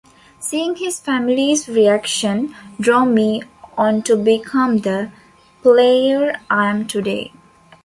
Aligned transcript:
Seeing 0.39 0.77
his 0.77 0.99
family's 0.99 1.69
reaction 1.69 2.55
drove 2.79 3.09
me 3.09 3.43
on 3.77 4.01
to 4.01 4.17
become 4.17 4.79
the 4.79 5.11
player 5.61 6.41
I 6.49 6.71
am 6.71 6.87
today. 6.87 7.31